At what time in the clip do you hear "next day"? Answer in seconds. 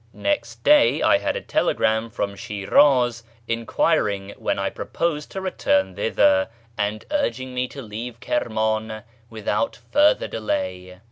0.31-1.03